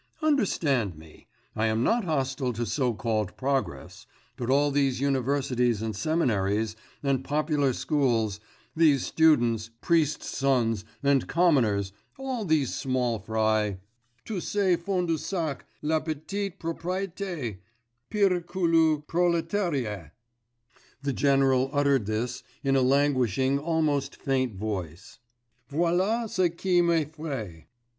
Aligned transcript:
Understand 0.23 0.97
me. 0.97 1.27
I 1.55 1.67
am 1.67 1.83
not 1.83 2.05
hostile 2.05 2.53
to 2.53 2.65
so 2.65 2.95
called 2.95 3.37
progress, 3.37 4.07
but 4.35 4.49
all 4.49 4.71
these 4.71 4.99
universities 4.99 5.79
and 5.83 5.95
seminaries, 5.95 6.75
and 7.03 7.23
popular 7.23 7.71
schools, 7.71 8.39
these 8.75 9.05
students, 9.05 9.69
priests' 9.79 10.25
sons, 10.27 10.85
and 11.03 11.27
commoners, 11.27 11.93
all 12.17 12.45
these 12.45 12.73
small 12.73 13.19
fry, 13.19 13.77
tout 14.25 14.41
ce 14.41 14.75
fond 14.75 15.07
du 15.07 15.19
sac, 15.19 15.65
la 15.83 15.99
petite 15.99 16.59
propriété, 16.59 17.57
pire 18.09 18.41
que 18.41 18.61
le 18.67 19.01
prolétariat 19.03 20.09
(the 21.03 21.13
general 21.13 21.69
uttered 21.73 22.07
this 22.07 22.41
in 22.63 22.75
a 22.75 22.81
languishing, 22.81 23.59
almost 23.59 24.15
faint 24.15 24.55
voice) 24.55 25.19
voilà 25.71 26.27
ce 26.27 26.49
qui 26.59 26.81
m'effraie... 26.81 27.67